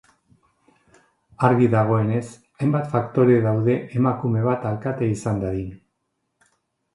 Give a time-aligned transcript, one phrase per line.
[1.49, 2.23] Argi dagoenez,
[2.63, 5.71] hainbat faktore daude emakume bat alkate izan dadin.